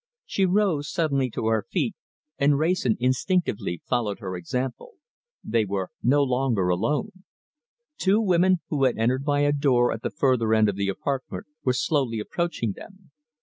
She 0.25 0.47
rose 0.47 0.91
suddenly 0.91 1.29
to 1.29 1.45
her 1.45 1.67
feet, 1.69 1.95
and 2.39 2.57
Wrayson 2.57 2.97
instinctively 2.99 3.83
followed 3.87 4.17
her 4.17 4.35
example. 4.35 4.93
They 5.43 5.63
were 5.63 5.91
no 6.01 6.23
longer 6.23 6.69
alone. 6.69 7.11
Two 7.99 8.19
women, 8.19 8.61
who 8.69 8.85
had 8.85 8.97
entered 8.97 9.23
by 9.23 9.41
a 9.41 9.53
door 9.53 9.91
at 9.93 10.01
the 10.01 10.09
further 10.09 10.55
end 10.55 10.67
of 10.69 10.75
the 10.75 10.89
apartment, 10.89 11.45
were 11.63 11.73
slowly 11.73 12.17
approaching 12.19 12.71
them. 12.71 13.11